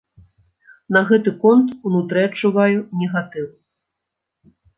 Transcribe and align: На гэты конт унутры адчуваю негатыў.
На 0.95 1.01
гэты 1.09 1.33
конт 1.43 1.69
унутры 1.89 2.19
адчуваю 2.29 2.75
негатыў. 3.03 3.47